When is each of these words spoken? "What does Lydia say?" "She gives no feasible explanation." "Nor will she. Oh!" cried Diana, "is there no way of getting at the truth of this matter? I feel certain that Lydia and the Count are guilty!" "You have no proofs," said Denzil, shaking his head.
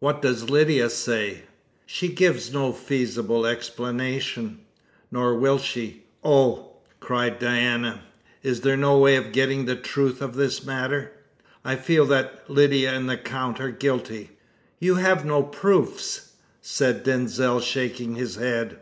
"What 0.00 0.20
does 0.20 0.50
Lydia 0.50 0.90
say?" 0.90 1.42
"She 1.86 2.08
gives 2.08 2.52
no 2.52 2.72
feasible 2.72 3.46
explanation." 3.46 4.62
"Nor 5.12 5.36
will 5.36 5.58
she. 5.58 6.06
Oh!" 6.24 6.72
cried 6.98 7.38
Diana, 7.38 8.02
"is 8.42 8.62
there 8.62 8.76
no 8.76 8.98
way 8.98 9.14
of 9.14 9.30
getting 9.30 9.60
at 9.60 9.66
the 9.66 9.76
truth 9.76 10.20
of 10.20 10.34
this 10.34 10.66
matter? 10.66 11.12
I 11.64 11.76
feel 11.76 12.08
certain 12.08 12.24
that 12.32 12.50
Lydia 12.50 12.92
and 12.92 13.08
the 13.08 13.16
Count 13.16 13.60
are 13.60 13.70
guilty!" 13.70 14.30
"You 14.80 14.96
have 14.96 15.24
no 15.24 15.44
proofs," 15.44 16.32
said 16.60 17.04
Denzil, 17.04 17.60
shaking 17.60 18.16
his 18.16 18.34
head. 18.34 18.80